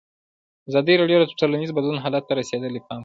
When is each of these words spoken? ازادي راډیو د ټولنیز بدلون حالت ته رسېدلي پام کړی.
ازادي 0.69 0.93
راډیو 1.01 1.19
د 1.21 1.33
ټولنیز 1.39 1.71
بدلون 1.73 1.99
حالت 2.03 2.23
ته 2.27 2.33
رسېدلي 2.39 2.81
پام 2.87 2.97
کړی. 2.99 2.99